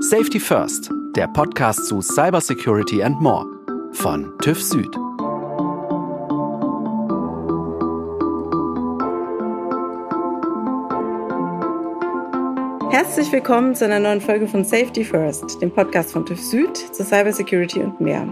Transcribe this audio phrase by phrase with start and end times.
[0.00, 3.44] Safety First, der Podcast zu Cybersecurity and More
[3.90, 4.96] von TÜV Süd.
[12.92, 17.02] Herzlich willkommen zu einer neuen Folge von Safety First, dem Podcast von TÜV Süd zu
[17.02, 18.24] Cybersecurity und mehr.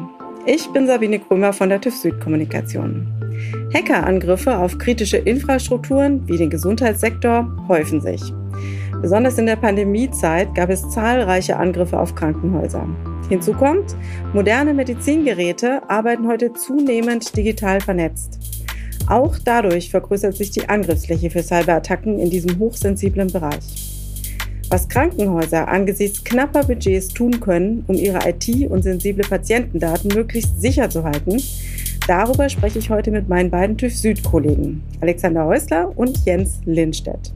[0.47, 3.09] Ich bin Sabine Krömer von der TÜV Süd Kommunikation.
[3.75, 8.23] Hackerangriffe auf kritische Infrastrukturen wie den Gesundheitssektor häufen sich.
[9.03, 12.89] Besonders in der Pandemiezeit gab es zahlreiche Angriffe auf Krankenhäuser.
[13.29, 13.95] Hinzu kommt,
[14.33, 18.39] moderne Medizingeräte arbeiten heute zunehmend digital vernetzt.
[19.07, 23.87] Auch dadurch vergrößert sich die Angriffsfläche für Cyberattacken in diesem hochsensiblen Bereich.
[24.71, 30.91] Was Krankenhäuser angesichts knapper Budgets tun können, um ihre IT- und sensible Patientendaten möglichst sicher
[30.91, 31.41] zu halten,
[32.09, 37.33] darüber spreche ich heute mit meinen beiden TÜV Süd-Kollegen, Alexander Häusler und Jens Lindstedt.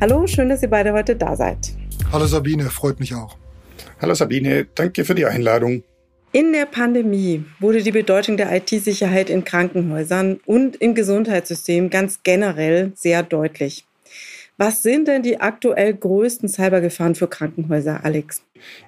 [0.00, 1.58] Hallo, schön, dass ihr beide heute da seid.
[2.10, 3.36] Hallo Sabine, freut mich auch.
[4.00, 5.82] Hallo Sabine, danke für die Einladung.
[6.32, 12.92] In der Pandemie wurde die Bedeutung der IT-Sicherheit in Krankenhäusern und im Gesundheitssystem ganz generell
[12.94, 13.84] sehr deutlich.
[14.56, 18.42] Was sind denn die aktuell größten Cybergefahren für Krankenhäuser, Alex?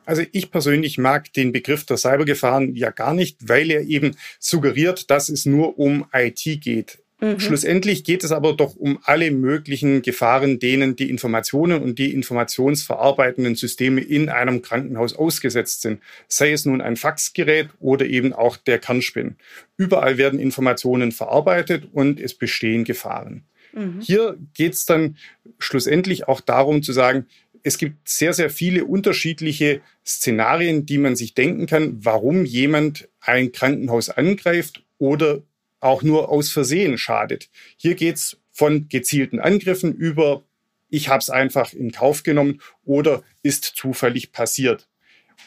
[0.07, 5.11] Also ich persönlich mag den Begriff der Cybergefahren ja gar nicht, weil er eben suggeriert,
[5.11, 7.02] dass es nur um IT geht.
[7.23, 7.39] Mhm.
[7.39, 13.55] Schlussendlich geht es aber doch um alle möglichen Gefahren, denen die Informationen und die informationsverarbeitenden
[13.55, 16.01] Systeme in einem Krankenhaus ausgesetzt sind.
[16.27, 19.37] Sei es nun ein Faxgerät oder eben auch der Kernspin.
[19.77, 23.45] Überall werden Informationen verarbeitet und es bestehen Gefahren.
[23.73, 24.01] Mhm.
[24.01, 25.17] Hier geht es dann
[25.61, 27.27] schlussendlich auch darum zu sagen,
[27.63, 33.53] es gibt sehr, sehr viele unterschiedliche Szenarien, die man sich denken kann, warum jemand ein
[33.53, 35.43] Krankenhaus angreift oder
[35.83, 37.51] auch nur aus Versehen schadet.
[37.77, 40.43] Hier geht's von gezielten Angriffen über,
[40.89, 44.89] ich habe es einfach in Kauf genommen oder ist zufällig passiert.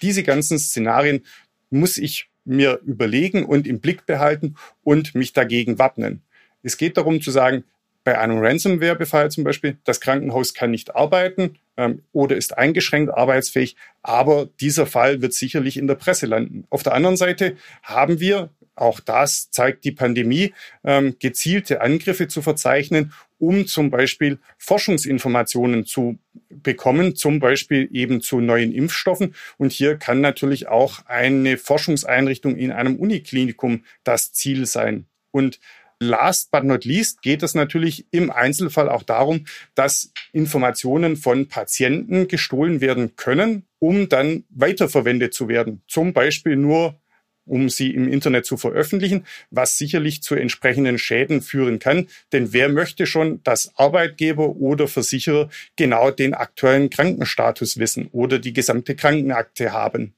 [0.02, 1.26] Diese ganzen Szenarien
[1.70, 6.22] muss ich mir überlegen und im Blick behalten und mich dagegen wappnen.
[6.64, 7.64] Es geht darum zu sagen,
[8.04, 13.76] bei einem Ransomware-Befall zum Beispiel, das Krankenhaus kann nicht arbeiten ähm, oder ist eingeschränkt arbeitsfähig,
[14.04, 16.66] aber dieser Fall wird sicherlich in der Presse landen.
[16.70, 20.54] Auf der anderen Seite haben wir auch das zeigt die Pandemie,
[20.84, 26.18] ähm, gezielte Angriffe zu verzeichnen, um zum Beispiel Forschungsinformationen zu
[26.50, 29.36] bekommen, zum Beispiel eben zu neuen Impfstoffen.
[29.58, 35.06] Und hier kann natürlich auch eine Forschungseinrichtung in einem Uniklinikum das Ziel sein.
[35.32, 35.60] Und
[36.00, 42.28] Last but not least geht es natürlich im Einzelfall auch darum, dass Informationen von Patienten
[42.28, 45.84] gestohlen werden können, um dann weiterverwendet zu werden.
[45.88, 47.00] Zum Beispiel nur
[47.46, 52.08] um sie im Internet zu veröffentlichen, was sicherlich zu entsprechenden Schäden führen kann.
[52.32, 58.54] Denn wer möchte schon, dass Arbeitgeber oder Versicherer genau den aktuellen Krankenstatus wissen oder die
[58.54, 60.14] gesamte Krankenakte haben?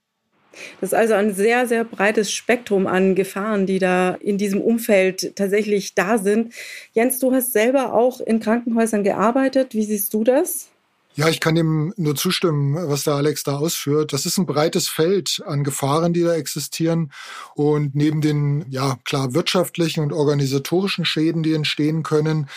[0.81, 5.35] Das ist also ein sehr, sehr breites Spektrum an Gefahren, die da in diesem Umfeld
[5.35, 6.53] tatsächlich da sind.
[6.93, 9.73] Jens, du hast selber auch in Krankenhäusern gearbeitet.
[9.73, 10.69] Wie siehst du das?
[11.17, 14.13] Ja, ich kann dem nur zustimmen, was der Alex da ausführt.
[14.13, 17.11] Das ist ein breites Feld an Gefahren, die da existieren.
[17.55, 22.47] Und neben den, ja, klar wirtschaftlichen und organisatorischen Schäden, die entstehen können,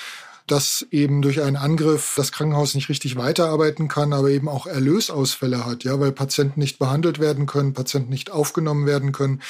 [0.50, 5.64] dass eben durch einen Angriff das Krankenhaus nicht richtig weiterarbeiten kann, aber eben auch Erlösausfälle
[5.64, 9.42] hat, ja, weil Patienten nicht behandelt werden können, Patienten nicht aufgenommen werden können.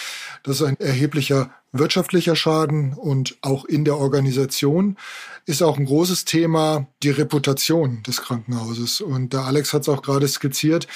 [0.43, 4.99] Das ist ein erheblicher wirtschaftlicher Schaden und auch in der Organisation
[5.47, 9.01] ist auch ein großes Thema die Reputation des Krankenhauses.
[9.01, 10.87] Und der Alex hat es auch gerade skizziert.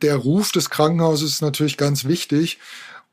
[0.00, 2.58] Der Ruf des Krankenhauses ist natürlich ganz wichtig.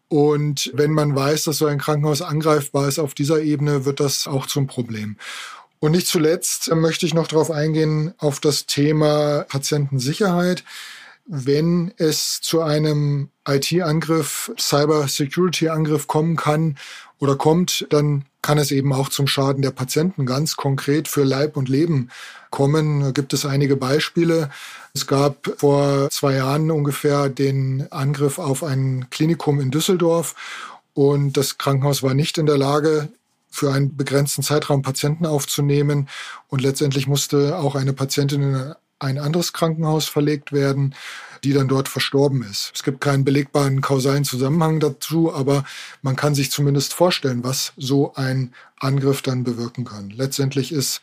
[0.08, 4.26] Und wenn man weiß, dass so ein Krankenhaus angreifbar ist auf dieser Ebene, wird das
[4.26, 5.18] auch zum Problem.
[5.80, 10.64] Und nicht zuletzt möchte ich noch darauf eingehen, auf das Thema Patientensicherheit.
[11.26, 16.78] Wenn es zu einem IT-Angriff, Cyber-Security-Angriff kommen kann
[17.20, 21.56] oder kommt, dann kann es eben auch zum Schaden der Patienten ganz konkret für Leib
[21.56, 22.10] und Leben
[22.50, 23.02] kommen.
[23.02, 24.50] Da gibt es einige Beispiele.
[24.94, 30.36] Es gab vor zwei Jahren ungefähr den Angriff auf ein Klinikum in Düsseldorf
[30.94, 33.10] und das Krankenhaus war nicht in der Lage,
[33.50, 36.08] für einen begrenzten Zeitraum Patienten aufzunehmen.
[36.48, 40.94] Und letztendlich musste auch eine Patientin in ein anderes Krankenhaus verlegt werden,
[41.44, 42.72] die dann dort verstorben ist.
[42.76, 45.64] Es gibt keinen belegbaren kausalen Zusammenhang dazu, aber
[46.02, 50.10] man kann sich zumindest vorstellen, was so ein Angriff dann bewirken kann.
[50.10, 51.02] Letztendlich ist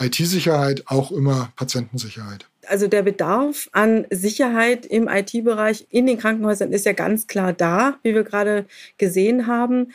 [0.00, 2.46] IT-Sicherheit auch immer Patientensicherheit.
[2.68, 7.98] Also der Bedarf an Sicherheit im IT-Bereich in den Krankenhäusern ist ja ganz klar da,
[8.02, 8.66] wie wir gerade
[8.98, 9.92] gesehen haben.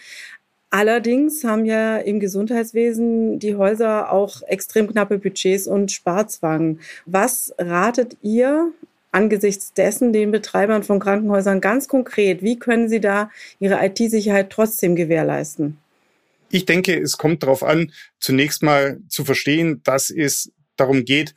[0.70, 6.80] Allerdings haben ja im Gesundheitswesen die Häuser auch extrem knappe Budgets und Sparzwang.
[7.06, 8.74] Was ratet ihr
[9.12, 12.42] angesichts dessen den Betreibern von Krankenhäusern ganz konkret?
[12.42, 15.78] Wie können sie da ihre IT-Sicherheit trotzdem gewährleisten?
[16.50, 21.34] Ich denke, es kommt darauf an, zunächst mal zu verstehen, dass es darum geht,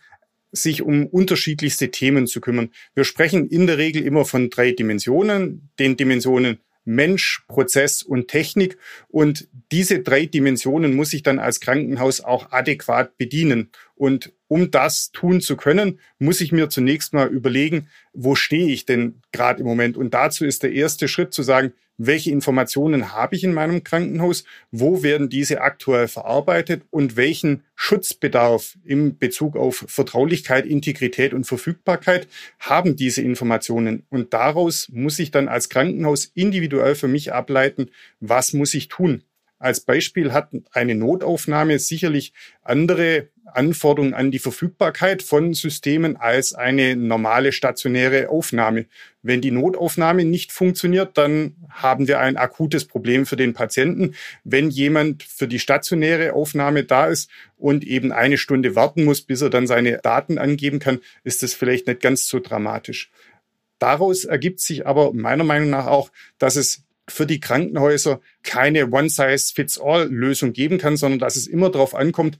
[0.52, 2.70] sich um unterschiedlichste Themen zu kümmern.
[2.94, 6.58] Wir sprechen in der Regel immer von drei Dimensionen, den Dimensionen
[6.94, 8.78] Mensch, Prozess und Technik.
[9.08, 13.70] Und diese drei Dimensionen muss ich dann als Krankenhaus auch adäquat bedienen.
[14.00, 18.86] Und um das tun zu können, muss ich mir zunächst mal überlegen, wo stehe ich
[18.86, 19.98] denn gerade im Moment?
[19.98, 24.44] Und dazu ist der erste Schritt zu sagen, welche Informationen habe ich in meinem Krankenhaus,
[24.70, 32.26] wo werden diese aktuell verarbeitet und welchen Schutzbedarf im Bezug auf Vertraulichkeit, Integrität und Verfügbarkeit
[32.58, 34.06] haben diese Informationen.
[34.08, 39.24] Und daraus muss ich dann als Krankenhaus individuell für mich ableiten, was muss ich tun.
[39.60, 42.32] Als Beispiel hat eine Notaufnahme sicherlich
[42.62, 48.86] andere Anforderungen an die Verfügbarkeit von Systemen als eine normale stationäre Aufnahme.
[49.22, 54.14] Wenn die Notaufnahme nicht funktioniert, dann haben wir ein akutes Problem für den Patienten.
[54.44, 59.42] Wenn jemand für die stationäre Aufnahme da ist und eben eine Stunde warten muss, bis
[59.42, 63.10] er dann seine Daten angeben kann, ist das vielleicht nicht ganz so dramatisch.
[63.78, 70.52] Daraus ergibt sich aber meiner Meinung nach auch, dass es für die Krankenhäuser keine One-Size-Fits-All-Lösung
[70.52, 72.38] geben kann, sondern dass es immer darauf ankommt,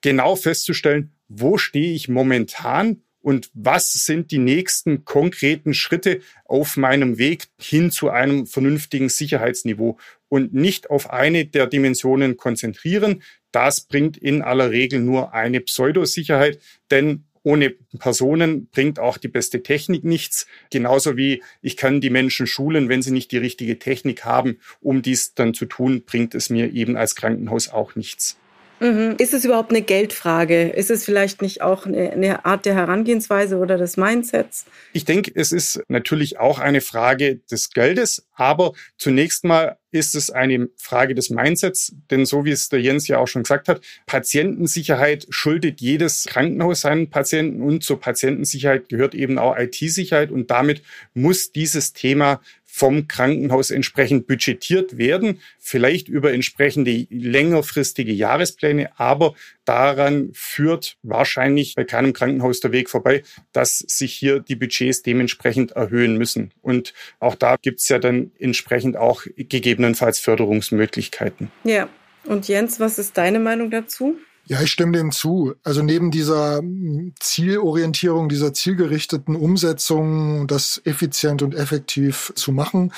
[0.00, 7.18] genau festzustellen, wo stehe ich momentan und was sind die nächsten konkreten Schritte auf meinem
[7.18, 9.98] Weg hin zu einem vernünftigen Sicherheitsniveau
[10.28, 13.22] und nicht auf eine der Dimensionen konzentrieren.
[13.52, 16.60] Das bringt in aller Regel nur eine Pseudosicherheit,
[16.90, 20.46] denn ohne Personen bringt auch die beste Technik nichts.
[20.70, 25.02] Genauso wie ich kann die Menschen schulen, wenn sie nicht die richtige Technik haben, um
[25.02, 28.39] dies dann zu tun, bringt es mir eben als Krankenhaus auch nichts.
[28.80, 29.16] Mhm.
[29.18, 30.70] Ist es überhaupt eine Geldfrage?
[30.70, 34.64] Ist es vielleicht nicht auch eine, Art der Herangehensweise oder des Mindsets?
[34.94, 40.30] Ich denke, es ist natürlich auch eine Frage des Geldes, aber zunächst mal ist es
[40.30, 43.82] eine Frage des Mindsets, denn so wie es der Jens ja auch schon gesagt hat,
[44.06, 50.82] Patientensicherheit schuldet jedes Krankenhaus seinen Patienten und zur Patientensicherheit gehört eben auch IT-Sicherheit und damit
[51.12, 52.40] muss dieses Thema
[52.72, 59.34] vom Krankenhaus entsprechend budgetiert werden, vielleicht über entsprechende längerfristige Jahrespläne, aber
[59.64, 63.22] daran führt wahrscheinlich bei keinem Krankenhaus der Weg vorbei,
[63.52, 66.52] dass sich hier die Budgets dementsprechend erhöhen müssen.
[66.62, 71.50] Und auch da gibt es ja dann entsprechend auch gegebenenfalls Förderungsmöglichkeiten.
[71.64, 71.88] Ja.
[72.24, 74.18] Und Jens, was ist deine Meinung dazu?
[74.50, 75.54] Ja, ich stimme dem zu.
[75.62, 82.92] Also neben dieser hm, Zielorientierung, dieser zielgerichteten Umsetzung, das effizient und effektiv zu machen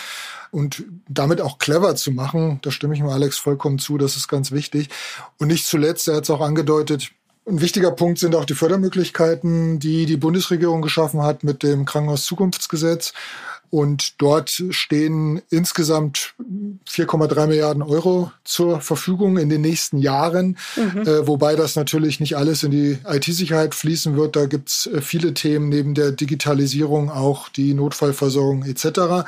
[0.51, 4.29] und damit auch clever zu machen, da stimme ich mir Alex vollkommen zu, das ist
[4.29, 4.89] ganz wichtig.
[5.39, 7.11] Und nicht zuletzt, er hat es auch angedeutet,
[7.47, 13.13] ein wichtiger Punkt sind auch die Fördermöglichkeiten, die die Bundesregierung geschaffen hat mit dem Krankenhauszukunftsgesetz.
[13.73, 16.35] Und dort stehen insgesamt
[16.87, 21.01] 4,3 Milliarden Euro zur Verfügung in den nächsten Jahren, mhm.
[21.01, 24.37] äh, wobei das natürlich nicht alles in die IT-Sicherheit fließen wird.
[24.37, 29.25] Da gibt's äh, viele Themen neben der Digitalisierung, auch die Notfallversorgung etc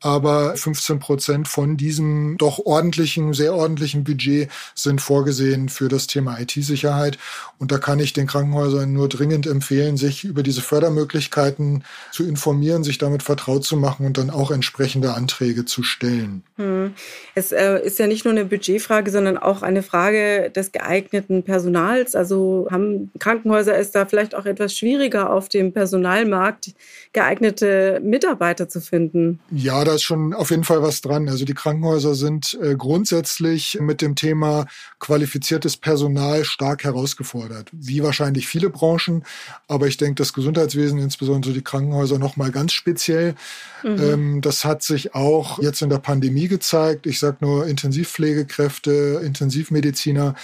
[0.00, 6.38] aber 15 Prozent von diesem doch ordentlichen, sehr ordentlichen Budget sind vorgesehen für das Thema
[6.40, 7.18] IT-Sicherheit.
[7.58, 12.84] Und da kann ich den Krankenhäusern nur dringend empfehlen, sich über diese Fördermöglichkeiten zu informieren,
[12.84, 16.42] sich damit vertraut zu machen und dann auch entsprechende Anträge zu stellen.
[16.56, 16.94] Hm.
[17.34, 22.14] Es äh, ist ja nicht nur eine Budgetfrage, sondern auch eine Frage des geeigneten Personals.
[22.14, 26.74] Also haben Krankenhäuser es da vielleicht auch etwas schwieriger auf dem Personalmarkt
[27.12, 29.40] geeignete Mitarbeiter zu finden?
[29.50, 31.28] Ja, da ist schon auf jeden Fall was dran.
[31.28, 34.66] Also die Krankenhäuser sind äh, grundsätzlich mit dem Thema
[35.00, 37.68] qualifiziertes Personal stark herausgefordert.
[37.72, 39.24] Wie wahrscheinlich viele Branchen,
[39.66, 43.34] aber ich denke, das Gesundheitswesen, insbesondere die Krankenhäuser, noch mal ganz speziell.
[43.82, 43.98] Mhm.
[44.00, 47.06] Ähm, das hat sich auch jetzt in der Pandemie gezeigt.
[47.06, 50.34] Ich sage nur Intensivpflegekräfte, Intensivmediziner,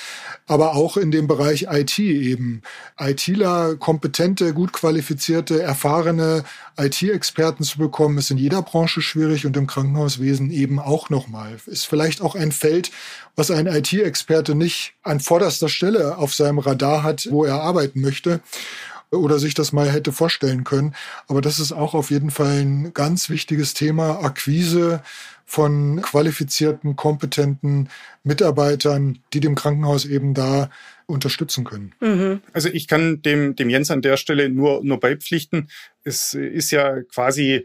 [0.49, 2.63] aber auch in dem Bereich IT eben.
[2.99, 6.43] ITler, kompetente, gut qualifizierte, erfahrene
[6.79, 11.59] IT-Experten zu bekommen, ist in jeder Branche schwierig und im Krankenhauswesen eben auch nochmal.
[11.67, 12.91] Ist vielleicht auch ein Feld,
[13.35, 18.41] was ein IT-Experte nicht an vorderster Stelle auf seinem Radar hat, wo er arbeiten möchte
[19.11, 20.95] oder sich das mal hätte vorstellen können.
[21.29, 24.25] Aber das ist auch auf jeden Fall ein ganz wichtiges Thema.
[24.25, 25.03] Akquise
[25.45, 27.89] von qualifizierten, kompetenten
[28.25, 30.71] Mitarbeitern, die dem Krankenhaus eben da
[31.07, 31.95] unterstützen können.
[32.01, 32.41] Mhm.
[32.53, 35.69] Also ich kann dem, dem Jens an der Stelle nur, nur beipflichten.
[36.03, 37.65] Es ist ja quasi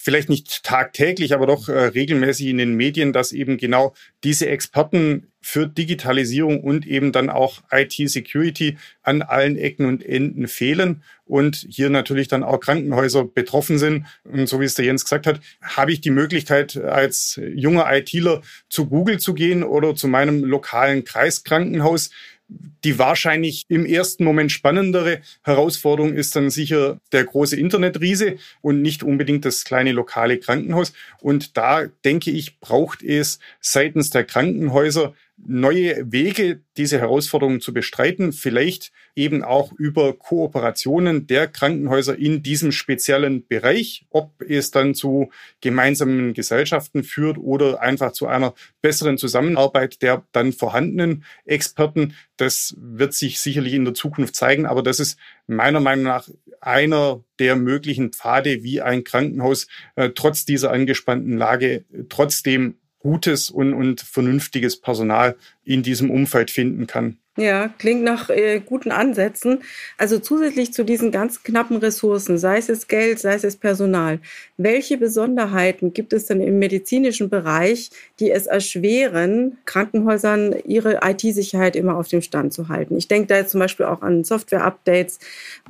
[0.00, 5.32] vielleicht nicht tagtäglich, aber doch äh, regelmäßig in den Medien, dass eben genau diese Experten
[5.40, 11.90] für Digitalisierung und eben dann auch IT-Security an allen Ecken und Enden fehlen und hier
[11.90, 14.06] natürlich dann auch Krankenhäuser betroffen sind.
[14.24, 18.42] Und so wie es der Jens gesagt hat, habe ich die Möglichkeit, als junger ITler
[18.68, 22.10] zu Google zu gehen oder zu meinem lokalen Kreiskrankenhaus
[22.48, 29.02] die wahrscheinlich im ersten Moment spannendere Herausforderung ist dann sicher der große Internetriese und nicht
[29.02, 30.92] unbedingt das kleine lokale Krankenhaus.
[31.20, 35.14] Und da denke ich, braucht es seitens der Krankenhäuser
[35.46, 42.72] neue Wege, diese Herausforderungen zu bestreiten, vielleicht eben auch über Kooperationen der Krankenhäuser in diesem
[42.72, 45.30] speziellen Bereich, ob es dann zu
[45.60, 52.14] gemeinsamen Gesellschaften führt oder einfach zu einer besseren Zusammenarbeit der dann vorhandenen Experten.
[52.36, 56.28] Das wird sich sicherlich in der Zukunft zeigen, aber das ist meiner Meinung nach
[56.60, 63.74] einer der möglichen Pfade, wie ein Krankenhaus äh, trotz dieser angespannten Lage trotzdem gutes und,
[63.74, 67.18] und vernünftiges Personal in diesem Umfeld finden kann.
[67.38, 69.62] Ja, klingt nach äh, guten Ansätzen.
[69.96, 74.18] Also zusätzlich zu diesen ganz knappen Ressourcen, sei es Geld, sei es Personal,
[74.56, 81.96] welche Besonderheiten gibt es denn im medizinischen Bereich, die es erschweren, Krankenhäusern ihre IT-Sicherheit immer
[81.96, 82.96] auf dem Stand zu halten?
[82.96, 85.20] Ich denke da jetzt zum Beispiel auch an Software-Updates.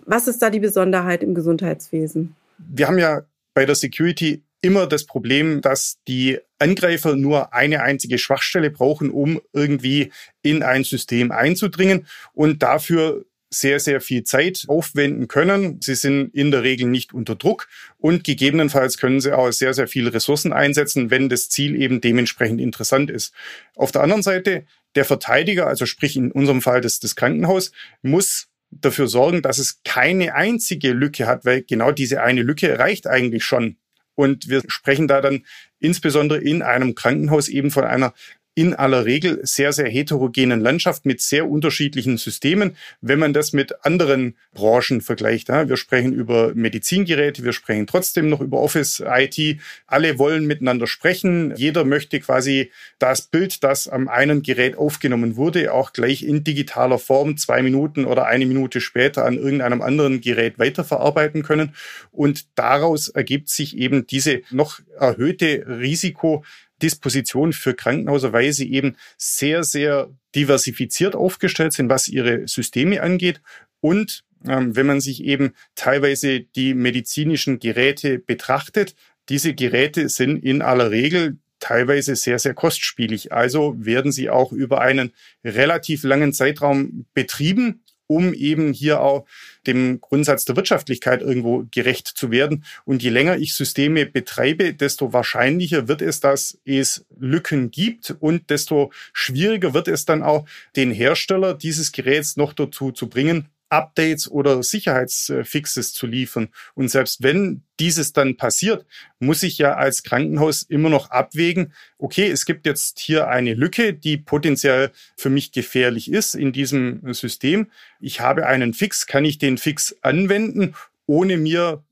[0.07, 2.35] Was ist da die Besonderheit im Gesundheitswesen?
[2.57, 8.19] Wir haben ja bei der Security immer das Problem, dass die Angreifer nur eine einzige
[8.19, 10.13] Schwachstelle brauchen, um irgendwie
[10.43, 15.81] in ein System einzudringen und dafür sehr, sehr viel Zeit aufwenden können.
[15.81, 19.89] Sie sind in der Regel nicht unter Druck und gegebenenfalls können sie auch sehr, sehr
[19.89, 23.33] viele Ressourcen einsetzen, wenn das Ziel eben dementsprechend interessant ist.
[23.75, 27.73] Auf der anderen Seite, der Verteidiger, also sprich in unserem Fall das, das Krankenhaus,
[28.03, 33.07] muss dafür sorgen, dass es keine einzige Lücke hat, weil genau diese eine Lücke reicht
[33.07, 33.79] eigentlich schon.
[34.19, 35.45] Und wir sprechen da dann
[35.79, 38.15] insbesondere in einem Krankenhaus eben von einer
[38.59, 42.75] in aller Regel sehr, sehr heterogenen Landschaft mit sehr unterschiedlichen Systemen.
[43.01, 48.41] Wenn man das mit anderen Branchen vergleicht, wir sprechen über Medizingeräte, wir sprechen trotzdem noch
[48.41, 49.61] über Office, IT.
[49.87, 51.55] Alle wollen miteinander sprechen.
[51.55, 56.99] Jeder möchte quasi das Bild, das am einen Gerät aufgenommen wurde, auch gleich in digitaler
[56.99, 61.77] Form zwei Minuten oder eine Minute später an irgendeinem anderen Gerät weiterverarbeiten können.
[62.11, 66.43] Und daraus ergibt sich eben diese noch erhöhte Risiko,
[66.83, 73.41] Disposition für Krankenhäuser, weil sie eben sehr, sehr diversifiziert aufgestellt sind, was ihre Systeme angeht.
[73.81, 78.95] Und ähm, wenn man sich eben teilweise die medizinischen Geräte betrachtet,
[79.29, 83.33] diese Geräte sind in aller Regel teilweise sehr, sehr kostspielig.
[83.33, 85.13] Also werden sie auch über einen
[85.45, 89.27] relativ langen Zeitraum betrieben um eben hier auch
[89.69, 92.65] dem Grundsatz der Wirtschaftlichkeit irgendwo gerecht zu werden.
[92.85, 98.51] Und je länger ich Systeme betreibe, desto wahrscheinlicher wird es, dass es Lücken gibt und
[98.51, 104.31] desto schwieriger wird es dann auch, den Hersteller dieses Geräts noch dazu zu bringen, Updates
[104.31, 106.49] oder Sicherheitsfixes zu liefern.
[106.75, 108.87] Und selbst wenn dieses dann passiert,
[109.21, 113.93] muss ich ja als Krankenhaus immer noch abwägen, okay, es gibt jetzt hier eine Lücke,
[113.93, 117.71] die potenziell für mich gefährlich ist in diesem System.
[118.01, 120.75] Ich habe einen Fix, kann ich den Fix anwenden,
[121.07, 121.85] ohne mir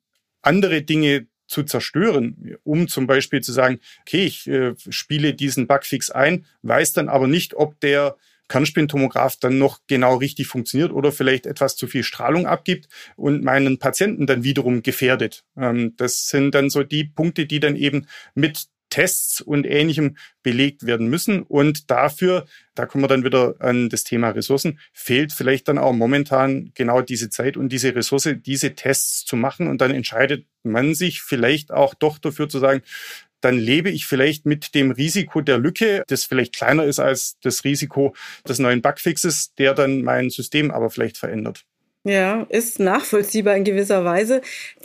[0.43, 6.11] andere Dinge zu zerstören, um zum Beispiel zu sagen, okay, ich äh, spiele diesen Bugfix
[6.11, 8.17] ein, weiß dann aber nicht, ob der
[8.49, 13.79] Kernspintomograph dann noch genau richtig funktioniert oder vielleicht etwas zu viel Strahlung abgibt und meinen
[13.79, 15.45] Patienten dann wiederum gefährdet.
[15.57, 20.87] Ähm, das sind dann so die Punkte, die dann eben mit Tests und ähnlichem belegt
[20.87, 21.43] werden müssen.
[21.43, 25.93] Und dafür, da kommen wir dann wieder an das Thema Ressourcen, fehlt vielleicht dann auch
[25.93, 29.67] momentan genau diese Zeit und diese Ressource, diese Tests zu machen.
[29.69, 32.83] Und dann entscheidet man sich vielleicht auch doch dafür zu sagen,
[33.47, 37.63] dann lebe ich vielleicht mit dem Risiko der Lücke, das vielleicht kleiner ist als das
[37.63, 38.13] Risiko
[38.49, 41.65] des neuen Bugfixes, der dann mein System aber vielleicht verändert.
[42.07, 44.41] Ja, ist nachvollziehbar in gewisser Weise.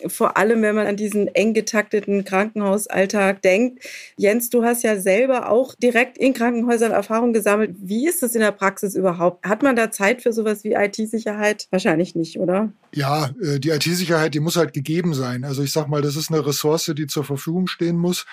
[0.08, 3.86] Vor allem, wenn man an diesen eng getakteten Krankenhausalltag denkt.
[4.18, 7.76] Jens, du hast ja selber auch direkt in Krankenhäusern Erfahrung gesammelt.
[7.80, 9.46] Wie ist das in der Praxis überhaupt?
[9.46, 11.68] Hat man da Zeit für sowas wie IT-Sicherheit?
[11.70, 12.74] Wahrscheinlich nicht, oder?
[12.92, 15.44] Ja, äh, die IT-Sicherheit, die muss halt gegeben sein.
[15.44, 18.26] Also ich sag mal, das ist eine Ressource, die zur Verfügung stehen muss,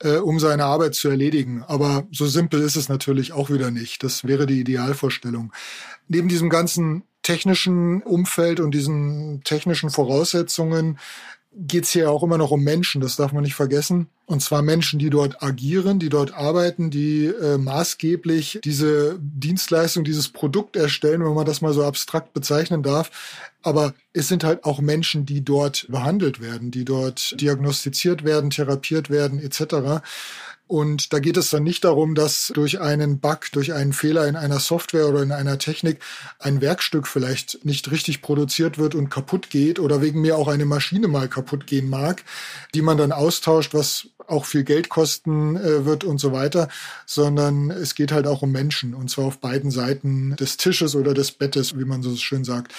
[0.00, 1.62] äh, um seine Arbeit zu erledigen.
[1.68, 4.02] Aber so simpel ist es natürlich auch wieder nicht.
[4.02, 5.52] Das wäre die Idealvorstellung.
[6.08, 10.98] Neben diesem ganzen technischen Umfeld und diesen technischen Voraussetzungen
[11.54, 14.08] geht es hier auch immer noch um Menschen, das darf man nicht vergessen.
[14.24, 20.30] Und zwar Menschen, die dort agieren, die dort arbeiten, die äh, maßgeblich diese Dienstleistung, dieses
[20.30, 23.10] Produkt erstellen, wenn man das mal so abstrakt bezeichnen darf.
[23.62, 29.10] Aber es sind halt auch Menschen, die dort behandelt werden, die dort diagnostiziert werden, therapiert
[29.10, 30.02] werden etc.
[30.72, 34.36] Und da geht es dann nicht darum, dass durch einen Bug, durch einen Fehler in
[34.36, 35.98] einer Software oder in einer Technik
[36.38, 40.64] ein Werkstück vielleicht nicht richtig produziert wird und kaputt geht oder wegen mir auch eine
[40.64, 42.24] Maschine mal kaputt gehen mag,
[42.74, 46.68] die man dann austauscht, was auch viel Geld kosten äh, wird und so weiter,
[47.04, 51.12] sondern es geht halt auch um Menschen und zwar auf beiden Seiten des Tisches oder
[51.12, 52.72] des Bettes, wie man so schön sagt.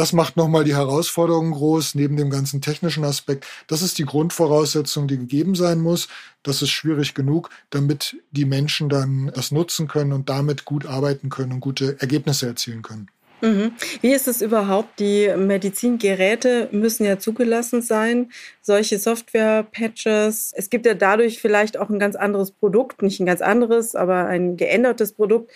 [0.00, 3.46] Das macht nochmal die Herausforderung groß, neben dem ganzen technischen Aspekt.
[3.66, 6.08] Das ist die Grundvoraussetzung, die gegeben sein muss.
[6.42, 11.28] Das ist schwierig genug, damit die Menschen dann das nutzen können und damit gut arbeiten
[11.28, 13.10] können und gute Ergebnisse erzielen können.
[13.42, 13.72] Mhm.
[14.00, 15.00] Wie ist es überhaupt?
[15.00, 18.30] Die Medizingeräte müssen ja zugelassen sein.
[18.62, 20.54] Solche Software-Patches.
[20.56, 24.24] Es gibt ja dadurch vielleicht auch ein ganz anderes Produkt, nicht ein ganz anderes, aber
[24.24, 25.52] ein geändertes Produkt.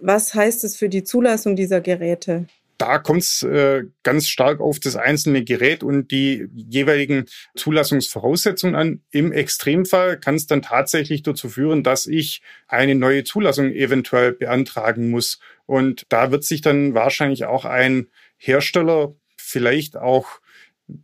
[0.00, 2.46] Was heißt es für die Zulassung dieser Geräte?
[2.78, 9.02] Da kommt es äh, ganz stark auf das einzelne Gerät und die jeweiligen Zulassungsvoraussetzungen an.
[9.10, 15.10] Im Extremfall kann es dann tatsächlich dazu führen, dass ich eine neue Zulassung eventuell beantragen
[15.10, 15.40] muss.
[15.64, 20.40] Und da wird sich dann wahrscheinlich auch ein Hersteller vielleicht auch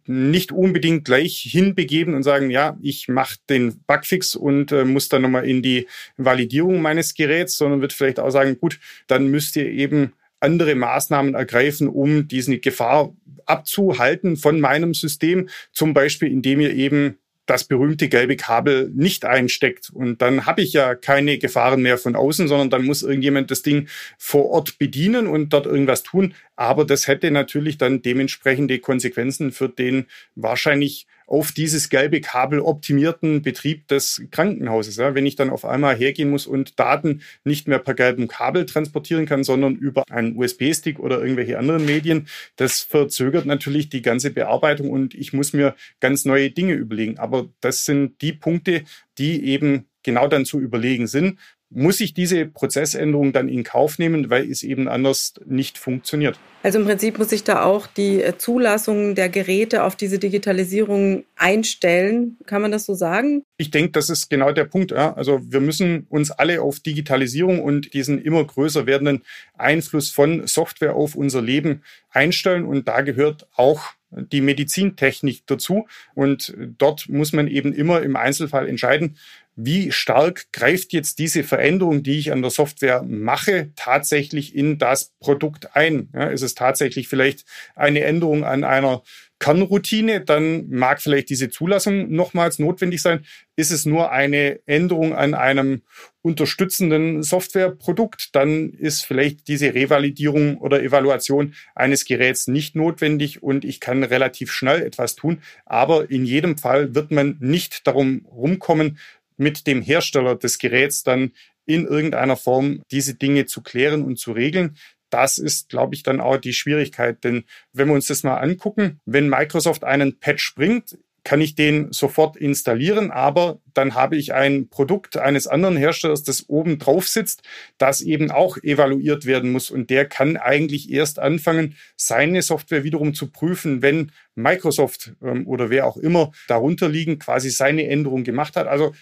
[0.06, 5.22] nicht unbedingt gleich hinbegeben und sagen, ja, ich mache den Bugfix und äh, muss dann
[5.22, 9.66] nochmal in die Validierung meines Geräts, sondern wird vielleicht auch sagen, gut, dann müsst ihr
[9.66, 10.12] eben
[10.42, 13.14] andere Maßnahmen ergreifen, um diese Gefahr
[13.46, 15.48] abzuhalten von meinem System.
[15.72, 19.90] Zum Beispiel, indem ihr eben das berühmte gelbe Kabel nicht einsteckt.
[19.90, 23.62] Und dann habe ich ja keine Gefahren mehr von außen, sondern dann muss irgendjemand das
[23.62, 26.34] Ding vor Ort bedienen und dort irgendwas tun.
[26.56, 33.40] Aber das hätte natürlich dann dementsprechende Konsequenzen für den wahrscheinlich auf dieses gelbe Kabel optimierten
[33.40, 34.96] Betrieb des Krankenhauses.
[34.96, 38.66] Ja, wenn ich dann auf einmal hergehen muss und Daten nicht mehr per gelbem Kabel
[38.66, 44.30] transportieren kann, sondern über einen USB-Stick oder irgendwelche anderen Medien, das verzögert natürlich die ganze
[44.30, 47.18] Bearbeitung und ich muss mir ganz neue Dinge überlegen.
[47.18, 48.82] Aber das sind die Punkte,
[49.16, 51.38] die eben genau dann zu überlegen sind
[51.74, 56.38] muss ich diese Prozessänderung dann in Kauf nehmen, weil es eben anders nicht funktioniert.
[56.62, 61.24] Also im Prinzip muss ich da auch die äh, Zulassung der Geräte auf diese Digitalisierung
[61.34, 62.36] einstellen.
[62.46, 63.42] Kann man das so sagen?
[63.56, 64.92] Ich denke, das ist genau der Punkt.
[64.92, 65.14] Ja.
[65.14, 69.22] Also wir müssen uns alle auf Digitalisierung und diesen immer größer werdenden
[69.58, 72.64] Einfluss von Software auf unser Leben einstellen.
[72.64, 75.86] Und da gehört auch die Medizintechnik dazu.
[76.14, 79.16] Und dort muss man eben immer im Einzelfall entscheiden,
[79.54, 85.12] wie stark greift jetzt diese Veränderung, die ich an der Software mache, tatsächlich in das
[85.20, 86.08] Produkt ein?
[86.14, 89.02] Ja, ist es tatsächlich vielleicht eine Änderung an einer
[89.42, 93.26] Kernroutine, dann mag vielleicht diese Zulassung nochmals notwendig sein.
[93.56, 95.82] Ist es nur eine Änderung an einem
[96.22, 103.80] unterstützenden Softwareprodukt, dann ist vielleicht diese Revalidierung oder Evaluation eines Geräts nicht notwendig und ich
[103.80, 105.42] kann relativ schnell etwas tun.
[105.66, 108.98] Aber in jedem Fall wird man nicht darum rumkommen,
[109.42, 111.32] mit dem Hersteller des Geräts dann
[111.66, 114.76] in irgendeiner Form diese Dinge zu klären und zu regeln.
[115.10, 117.22] Das ist, glaube ich, dann auch die Schwierigkeit.
[117.22, 121.92] Denn wenn wir uns das mal angucken, wenn Microsoft einen Patch bringt, kann ich den
[121.92, 127.42] sofort installieren, aber dann habe ich ein Produkt eines anderen Herstellers, das oben drauf sitzt,
[127.78, 129.70] das eben auch evaluiert werden muss.
[129.70, 135.70] Und der kann eigentlich erst anfangen, seine Software wiederum zu prüfen, wenn Microsoft ähm, oder
[135.70, 138.66] wer auch immer darunter liegen, quasi seine Änderung gemacht hat.
[138.66, 138.92] Also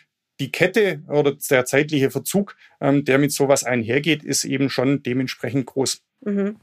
[0.41, 5.67] die Kette oder der zeitliche Verzug, ähm, der mit sowas einhergeht, ist eben schon dementsprechend
[5.67, 6.03] groß.
[6.23, 6.57] Mhm.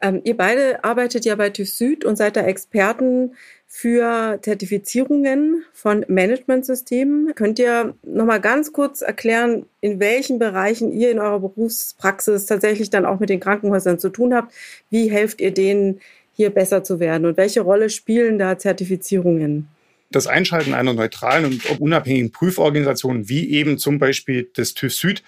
[0.00, 3.32] Ähm, ihr beide arbeitet ja bei TÜV Süd und seid da Experten
[3.66, 7.34] für Zertifizierungen von Managementsystemen.
[7.34, 12.90] Könnt ihr noch mal ganz kurz erklären, in welchen Bereichen ihr in eurer Berufspraxis tatsächlich
[12.90, 14.54] dann auch mit den Krankenhäusern zu tun habt?
[14.88, 16.00] Wie helft ihr denen,
[16.32, 17.26] hier besser zu werden?
[17.26, 19.68] Und welche Rolle spielen da Zertifizierungen?
[20.10, 25.22] Das Einschalten einer neutralen und unabhängigen Prüforganisation, wie eben zum Beispiel das TÜV Süd,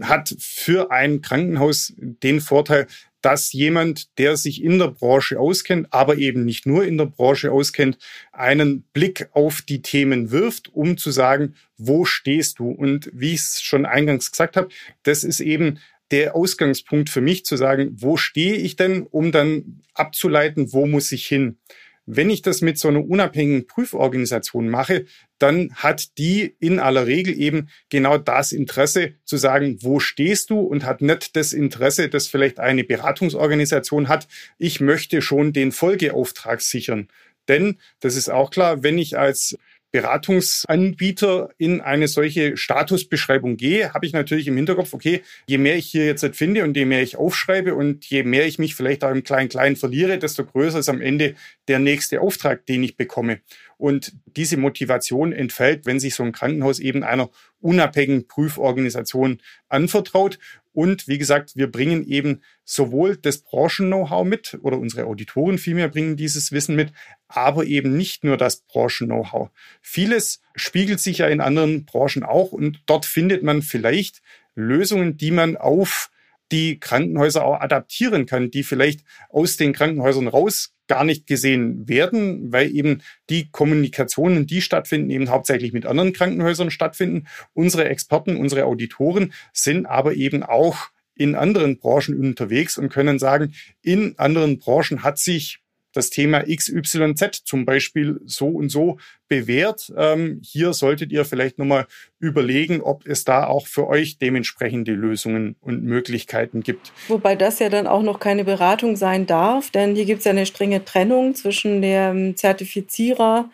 [0.00, 2.86] hat für ein Krankenhaus den Vorteil,
[3.20, 7.52] dass jemand, der sich in der Branche auskennt, aber eben nicht nur in der Branche
[7.52, 7.96] auskennt,
[8.32, 12.70] einen Blick auf die Themen wirft, um zu sagen, wo stehst du?
[12.70, 14.68] Und wie ich es schon eingangs gesagt habe,
[15.04, 15.78] das ist eben
[16.10, 21.10] der Ausgangspunkt für mich zu sagen, wo stehe ich denn, um dann abzuleiten, wo muss
[21.12, 21.58] ich hin?
[22.06, 25.04] Wenn ich das mit so einer unabhängigen Prüforganisation mache,
[25.38, 30.60] dann hat die in aller Regel eben genau das Interesse zu sagen, wo stehst du
[30.60, 34.26] und hat nicht das Interesse, das vielleicht eine Beratungsorganisation hat.
[34.58, 37.08] Ich möchte schon den Folgeauftrag sichern.
[37.48, 39.56] Denn, das ist auch klar, wenn ich als
[39.92, 45.86] Beratungsanbieter in eine solche Statusbeschreibung gehe, habe ich natürlich im Hinterkopf, okay, je mehr ich
[45.86, 49.10] hier jetzt finde und je mehr ich aufschreibe und je mehr ich mich vielleicht auch
[49.10, 51.34] im Klein-Klein verliere, desto größer ist am Ende
[51.68, 53.40] der nächste Auftrag, den ich bekomme.
[53.76, 60.38] Und diese Motivation entfällt, wenn sich so ein Krankenhaus eben einer unabhängigen Prüforganisation anvertraut.
[60.72, 66.16] Und wie gesagt, wir bringen eben sowohl das Branchen-Know-how mit oder unsere Auditoren vielmehr bringen
[66.16, 66.92] dieses Wissen mit,
[67.28, 69.50] aber eben nicht nur das Branchen-Know-how.
[69.82, 74.22] Vieles spiegelt sich ja in anderen Branchen auch und dort findet man vielleicht
[74.54, 76.10] Lösungen, die man auf
[76.52, 82.52] die Krankenhäuser auch adaptieren kann, die vielleicht aus den Krankenhäusern raus gar nicht gesehen werden,
[82.52, 83.00] weil eben
[83.30, 87.28] die Kommunikationen, die stattfinden, eben hauptsächlich mit anderen Krankenhäusern stattfinden.
[87.54, 93.54] Unsere Experten, unsere Auditoren sind aber eben auch in anderen Branchen unterwegs und können sagen,
[93.80, 95.61] in anderen Branchen hat sich
[95.92, 99.92] das Thema XYZ zum Beispiel so und so bewährt.
[99.96, 101.86] Ähm, hier solltet ihr vielleicht nochmal
[102.18, 106.92] überlegen, ob es da auch für euch dementsprechende Lösungen und Möglichkeiten gibt.
[107.08, 110.32] Wobei das ja dann auch noch keine Beratung sein darf, denn hier gibt es ja
[110.32, 113.50] eine strenge Trennung zwischen dem Zertifizierer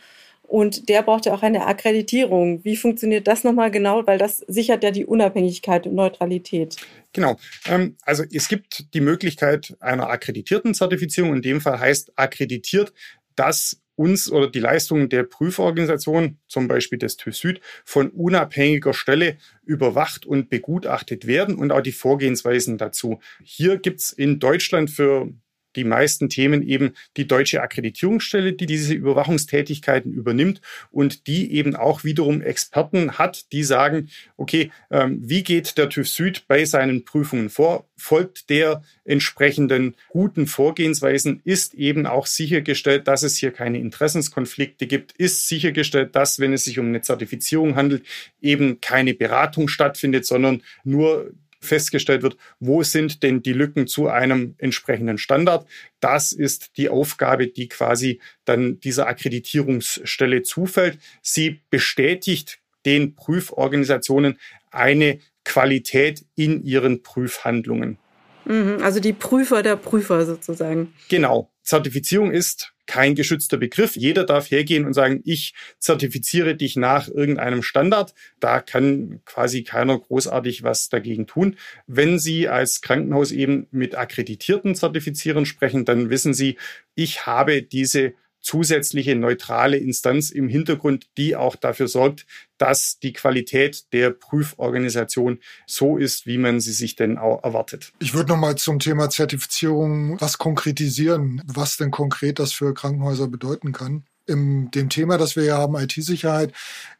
[0.88, 2.64] der braucht ja auch eine Akkreditierung.
[2.64, 4.06] Wie funktioniert das nochmal genau?
[4.06, 6.76] Weil das sichert ja die Unabhängigkeit und Neutralität.
[7.12, 7.36] Genau.
[7.66, 11.34] Ähm, also es gibt die Möglichkeit einer akkreditierten Zertifizierung.
[11.34, 12.92] In dem Fall heißt akkreditiert,
[13.36, 19.36] dass uns oder die Leistungen der Prüforganisation, zum Beispiel des TÜV Süd, von unabhängiger Stelle
[19.64, 23.18] überwacht und begutachtet werden und auch die Vorgehensweisen dazu.
[23.42, 25.32] Hier gibt's in Deutschland für
[25.76, 32.04] die meisten Themen eben die deutsche Akkreditierungsstelle, die diese Überwachungstätigkeiten übernimmt und die eben auch
[32.04, 37.50] wiederum Experten hat, die sagen, okay, ähm, wie geht der TÜV Süd bei seinen Prüfungen
[37.50, 37.88] vor?
[37.96, 41.40] Folgt der entsprechenden guten Vorgehensweisen?
[41.44, 45.12] Ist eben auch sichergestellt, dass es hier keine Interessenskonflikte gibt?
[45.12, 48.04] Ist sichergestellt, dass, wenn es sich um eine Zertifizierung handelt,
[48.40, 54.54] eben keine Beratung stattfindet, sondern nur festgestellt wird, wo sind denn die Lücken zu einem
[54.58, 55.66] entsprechenden Standard.
[56.00, 60.98] Das ist die Aufgabe, die quasi dann dieser Akkreditierungsstelle zufällt.
[61.22, 64.38] Sie bestätigt den Prüforganisationen
[64.70, 67.98] eine Qualität in ihren Prüfhandlungen.
[68.44, 70.94] Mhm, also die Prüfer der Prüfer sozusagen.
[71.08, 71.50] Genau.
[71.62, 73.94] Zertifizierung ist kein geschützter Begriff.
[73.96, 78.14] Jeder darf hergehen und sagen, ich zertifiziere dich nach irgendeinem Standard.
[78.40, 81.56] Da kann quasi keiner großartig was dagegen tun.
[81.86, 86.56] Wenn Sie als Krankenhaus eben mit akkreditierten Zertifizierern sprechen, dann wissen Sie,
[86.94, 93.92] ich habe diese zusätzliche neutrale Instanz im Hintergrund, die auch dafür sorgt, dass die Qualität
[93.92, 97.92] der Prüforganisation so ist, wie man sie sich denn auch erwartet.
[97.98, 103.28] Ich würde noch mal zum Thema Zertifizierung was konkretisieren, was denn konkret das für Krankenhäuser
[103.28, 104.04] bedeuten kann.
[104.26, 106.52] In dem Thema, das wir hier haben, IT-Sicherheit,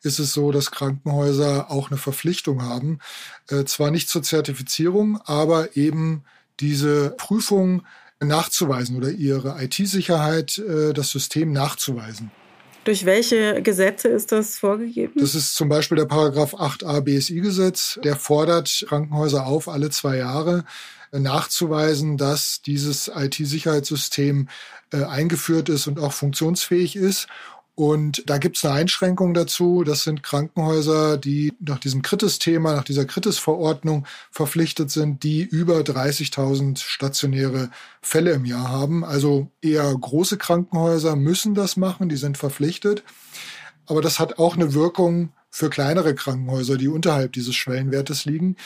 [0.02, 3.00] ist es so, dass Krankenhäuser auch eine Verpflichtung haben,
[3.50, 6.24] äh, zwar nicht zur Zertifizierung, aber eben
[6.58, 7.82] diese Prüfung
[8.22, 12.30] nachzuweisen oder ihre IT-Sicherheit, äh, das System nachzuweisen.
[12.84, 15.14] Durch welche Gesetze ist das vorgegeben?
[15.16, 18.00] Das ist zum Beispiel der Paragraph 8a BSI-Gesetz.
[18.02, 20.64] Der fordert Krankenhäuser auf, alle zwei Jahre
[21.12, 24.48] äh, nachzuweisen, dass dieses IT-Sicherheitssystem
[24.92, 27.26] äh, eingeführt ist und auch funktionsfähig ist.
[27.78, 29.84] Und da gibt es eine Einschränkung dazu.
[29.84, 36.76] Das sind Krankenhäuser, die nach diesem Kritis-Thema, nach dieser Kritis-Verordnung verpflichtet sind, die über 30.000
[36.82, 37.70] stationäre
[38.02, 39.04] Fälle im Jahr haben.
[39.04, 43.04] Also eher große Krankenhäuser müssen das machen, die sind verpflichtet.
[43.86, 48.56] Aber das hat auch eine Wirkung für kleinere Krankenhäuser, die unterhalb dieses Schwellenwertes liegen.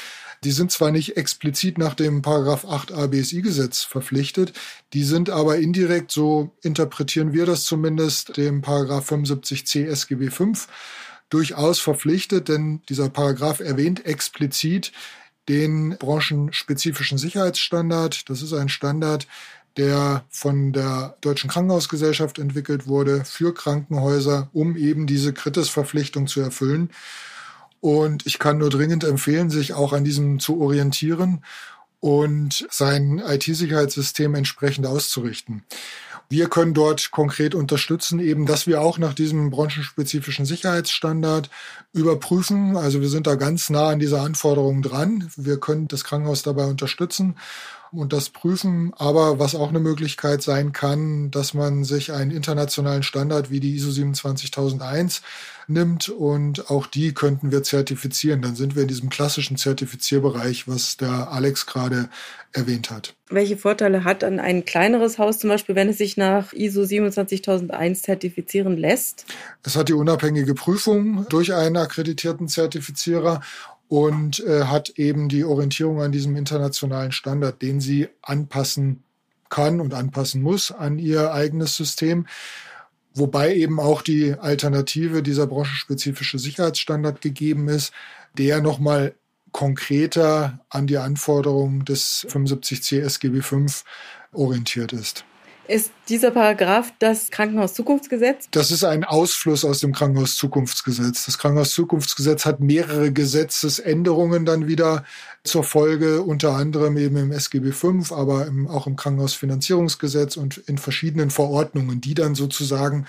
[0.45, 4.53] Die sind zwar nicht explizit nach dem Paragraph 8a BSI-Gesetz verpflichtet,
[4.93, 10.67] die sind aber indirekt, so interpretieren wir das zumindest, dem Paragraph 75c SGB 5
[11.31, 14.93] durchaus verpflichtet, denn dieser Paragraph erwähnt explizit
[15.49, 18.29] den branchenspezifischen Sicherheitsstandard.
[18.29, 19.27] Das ist ein Standard,
[19.77, 26.91] der von der Deutschen Krankenhausgesellschaft entwickelt wurde für Krankenhäuser, um eben diese Kritisverpflichtung zu erfüllen.
[27.81, 31.43] Und ich kann nur dringend empfehlen, sich auch an diesem zu orientieren
[32.01, 35.65] und sein IT-Sicherheitssystem entsprechend auszurichten.
[36.29, 41.51] Wir können dort konkret unterstützen, eben, dass wir auch nach diesem branchenspezifischen Sicherheitsstandard
[41.93, 42.77] überprüfen.
[42.77, 45.31] Also wir sind da ganz nah an dieser Anforderung dran.
[45.37, 47.37] Wir können das Krankenhaus dabei unterstützen
[47.93, 48.93] und das prüfen.
[48.97, 53.75] Aber was auch eine Möglichkeit sein kann, dass man sich einen internationalen Standard wie die
[53.75, 55.23] ISO 27001
[55.69, 58.43] nimmt und auch die könnten wir zertifizieren.
[58.43, 62.09] Dann sind wir in diesem klassischen Zertifizierbereich, was der Alex gerade
[62.53, 63.15] erwähnt hat.
[63.31, 68.03] Welche Vorteile hat dann ein kleineres Haus zum Beispiel, wenn es sich nach ISO 27001
[68.03, 69.25] zertifizieren lässt?
[69.63, 73.41] Es hat die unabhängige Prüfung durch einen akkreditierten Zertifizierer
[73.93, 79.03] und äh, hat eben die Orientierung an diesem internationalen Standard, den sie anpassen
[79.51, 82.27] kann und anpassen muss an ihr eigenes System.
[83.13, 87.93] Wobei eben auch die Alternative dieser branchenspezifische Sicherheitsstandard gegeben ist,
[88.39, 89.15] der nochmal
[89.51, 93.67] konkreter an die Anforderungen des 75c SGB V
[94.33, 95.27] orientiert ist.
[95.73, 98.47] Ist dieser Paragraph das Krankenhauszukunftsgesetz?
[98.51, 101.25] Das ist ein Ausfluss aus dem Krankenhauszukunftsgesetz.
[101.25, 105.07] Das Krankenhauszukunftsgesetz hat mehrere Gesetzesänderungen dann wieder
[105.45, 111.31] zur Folge, unter anderem eben im SGB V, aber auch im Krankenhausfinanzierungsgesetz und in verschiedenen
[111.31, 113.07] Verordnungen, die dann sozusagen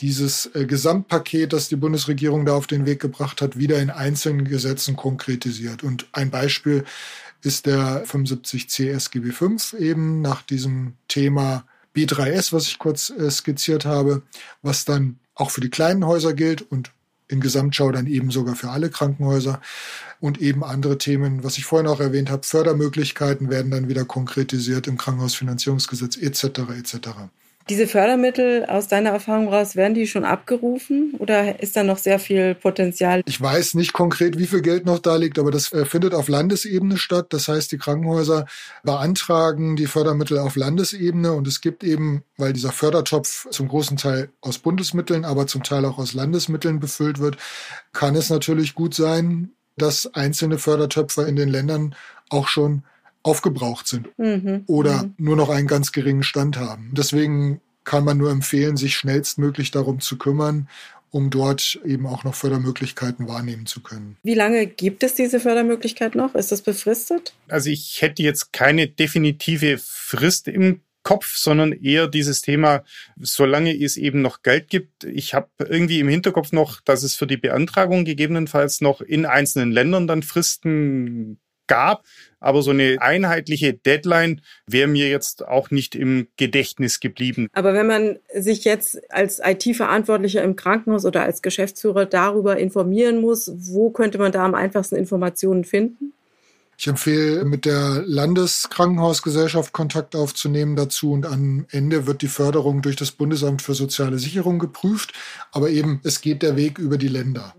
[0.00, 4.46] dieses äh, Gesamtpaket, das die Bundesregierung da auf den Weg gebracht hat, wieder in einzelnen
[4.46, 5.84] Gesetzen konkretisiert.
[5.84, 6.84] Und ein Beispiel
[7.42, 13.84] ist der 75c SGB V eben nach diesem Thema B3S, was ich kurz äh, skizziert
[13.84, 14.22] habe,
[14.62, 16.92] was dann auch für die kleinen Häuser gilt und
[17.28, 19.60] in Gesamtschau dann eben sogar für alle Krankenhäuser
[20.20, 24.86] und eben andere Themen, was ich vorhin auch erwähnt habe, Fördermöglichkeiten werden dann wieder konkretisiert
[24.86, 26.44] im Krankenhausfinanzierungsgesetz etc.
[26.78, 27.08] etc.
[27.68, 32.20] Diese Fördermittel aus deiner Erfahrung raus, werden die schon abgerufen oder ist da noch sehr
[32.20, 33.22] viel Potenzial?
[33.26, 36.28] Ich weiß nicht konkret, wie viel Geld noch da liegt, aber das äh, findet auf
[36.28, 37.26] Landesebene statt.
[37.30, 38.46] Das heißt, die Krankenhäuser
[38.84, 44.30] beantragen die Fördermittel auf Landesebene und es gibt eben, weil dieser Fördertopf zum großen Teil
[44.40, 47.36] aus Bundesmitteln, aber zum Teil auch aus Landesmitteln befüllt wird,
[47.92, 51.96] kann es natürlich gut sein, dass einzelne Fördertöpfe in den Ländern
[52.28, 52.84] auch schon
[53.26, 54.62] aufgebraucht sind mhm.
[54.66, 55.14] oder mhm.
[55.18, 56.90] nur noch einen ganz geringen Stand haben.
[56.92, 60.68] Deswegen kann man nur empfehlen, sich schnellstmöglich darum zu kümmern,
[61.10, 64.16] um dort eben auch noch Fördermöglichkeiten wahrnehmen zu können.
[64.22, 66.34] Wie lange gibt es diese Fördermöglichkeit noch?
[66.34, 67.34] Ist das befristet?
[67.48, 72.82] Also ich hätte jetzt keine definitive Frist im Kopf, sondern eher dieses Thema,
[73.16, 75.04] solange es eben noch Geld gibt.
[75.04, 79.70] Ich habe irgendwie im Hinterkopf noch, dass es für die Beantragung gegebenenfalls noch in einzelnen
[79.70, 82.04] Ländern dann Fristen gab.
[82.40, 87.48] Aber so eine einheitliche Deadline wäre mir jetzt auch nicht im Gedächtnis geblieben.
[87.52, 93.50] Aber wenn man sich jetzt als IT-Verantwortlicher im Krankenhaus oder als Geschäftsführer darüber informieren muss,
[93.56, 96.12] wo könnte man da am einfachsten Informationen finden?
[96.78, 102.96] Ich empfehle, mit der Landeskrankenhausgesellschaft Kontakt aufzunehmen dazu und am Ende wird die Förderung durch
[102.96, 105.14] das Bundesamt für soziale Sicherung geprüft.
[105.52, 107.54] Aber eben, es geht der Weg über die Länder.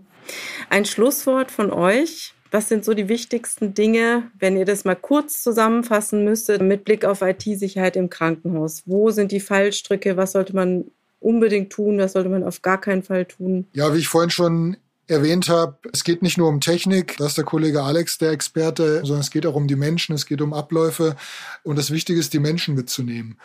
[0.70, 2.34] Ein Schlusswort von euch.
[2.50, 7.04] Was sind so die wichtigsten Dinge, wenn ihr das mal kurz zusammenfassen müsstet, mit Blick
[7.04, 8.82] auf IT-Sicherheit im Krankenhaus?
[8.86, 10.16] Wo sind die Fallstricke?
[10.16, 10.84] Was sollte man
[11.20, 11.98] unbedingt tun?
[11.98, 13.66] Was sollte man auf gar keinen Fall tun?
[13.72, 14.76] Ja, wie ich vorhin schon
[15.08, 18.98] erwähnt habe, es geht nicht nur um Technik, da ist der Kollege Alex der Experte,
[18.98, 21.16] sondern es geht auch um die Menschen, es geht um Abläufe
[21.62, 23.38] und das Wichtige ist, die Menschen mitzunehmen.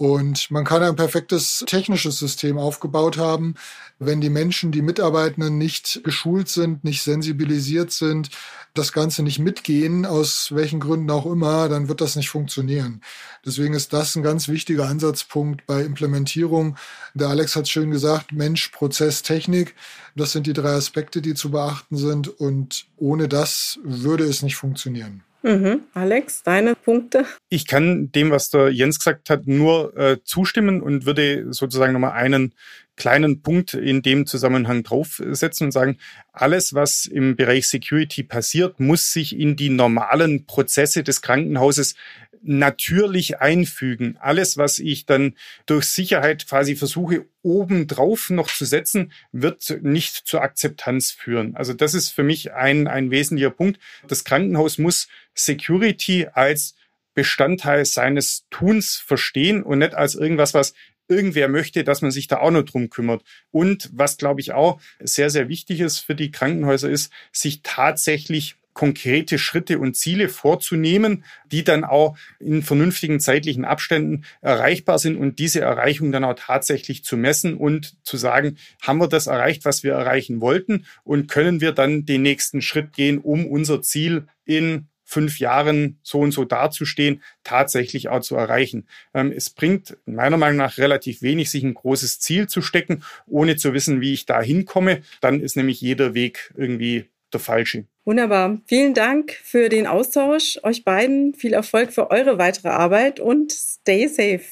[0.00, 3.54] Und man kann ein perfektes technisches System aufgebaut haben,
[3.98, 8.30] wenn die Menschen, die Mitarbeitenden nicht geschult sind, nicht sensibilisiert sind,
[8.72, 13.02] das Ganze nicht mitgehen, aus welchen Gründen auch immer, dann wird das nicht funktionieren.
[13.44, 16.78] Deswegen ist das ein ganz wichtiger Ansatzpunkt bei Implementierung.
[17.12, 19.74] Der Alex hat schön gesagt, Mensch, Prozess, Technik.
[20.16, 22.26] Das sind die drei Aspekte, die zu beachten sind.
[22.26, 25.24] Und ohne das würde es nicht funktionieren.
[25.42, 25.82] Mhm.
[25.94, 27.24] Alex, deine Punkte?
[27.48, 32.12] Ich kann dem, was der Jens gesagt hat, nur äh, zustimmen und würde sozusagen nochmal
[32.12, 32.54] einen
[32.96, 35.96] kleinen Punkt in dem Zusammenhang draufsetzen und sagen,
[36.32, 41.94] alles, was im Bereich Security passiert, muss sich in die normalen Prozesse des Krankenhauses
[42.42, 44.16] natürlich einfügen.
[44.20, 45.34] Alles, was ich dann
[45.66, 51.54] durch Sicherheit quasi versuche, obendrauf noch zu setzen, wird nicht zur Akzeptanz führen.
[51.56, 53.78] Also das ist für mich ein, ein wesentlicher Punkt.
[54.08, 56.74] Das Krankenhaus muss Security als
[57.14, 60.74] Bestandteil seines Tuns verstehen und nicht als irgendwas, was
[61.08, 63.22] irgendwer möchte, dass man sich da auch noch drum kümmert.
[63.50, 68.56] Und was, glaube ich, auch sehr, sehr wichtig ist für die Krankenhäuser, ist, sich tatsächlich
[68.72, 75.38] konkrete Schritte und Ziele vorzunehmen, die dann auch in vernünftigen zeitlichen Abständen erreichbar sind und
[75.38, 79.82] diese Erreichung dann auch tatsächlich zu messen und zu sagen, haben wir das erreicht, was
[79.82, 84.86] wir erreichen wollten und können wir dann den nächsten Schritt gehen, um unser Ziel in
[85.10, 88.86] fünf Jahren so und so dazustehen, tatsächlich auch zu erreichen.
[89.12, 93.56] Ähm, es bringt meiner Meinung nach relativ wenig, sich ein großes Ziel zu stecken, ohne
[93.56, 95.02] zu wissen, wie ich da hinkomme.
[95.20, 97.84] Dann ist nämlich jeder Weg irgendwie der falsche.
[98.04, 98.58] Wunderbar.
[98.66, 100.58] Vielen Dank für den Austausch.
[100.62, 104.42] Euch beiden viel Erfolg für eure weitere Arbeit und stay safe.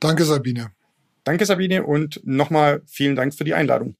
[0.00, 0.72] Danke, Sabine.
[1.24, 3.94] Danke, Sabine, und nochmal vielen Dank für die Einladung.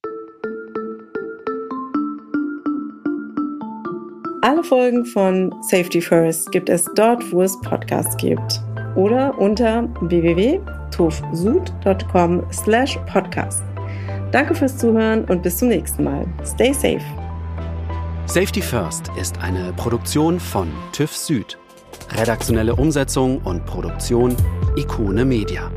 [4.44, 8.60] Alle Folgen von Safety First gibt es dort, wo es Podcasts gibt.
[8.96, 13.62] Oder unter www.tufsud.com slash podcast.
[14.32, 16.26] Danke fürs Zuhören und bis zum nächsten Mal.
[16.44, 17.21] Stay safe.
[18.26, 21.58] Safety First ist eine Produktion von TÜV Süd.
[22.16, 24.36] Redaktionelle Umsetzung und Produktion
[24.76, 25.70] Ikone Media.